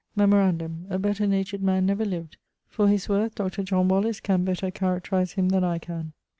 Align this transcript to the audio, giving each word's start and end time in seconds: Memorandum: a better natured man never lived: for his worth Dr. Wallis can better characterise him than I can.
Memorandum: 0.15 0.87
a 0.89 0.97
better 0.97 1.27
natured 1.27 1.61
man 1.61 1.85
never 1.85 2.03
lived: 2.03 2.37
for 2.67 2.87
his 2.87 3.07
worth 3.07 3.35
Dr. 3.35 3.63
Wallis 3.83 4.19
can 4.19 4.43
better 4.43 4.71
characterise 4.71 5.33
him 5.33 5.49
than 5.49 5.63
I 5.63 5.77
can. 5.77 6.13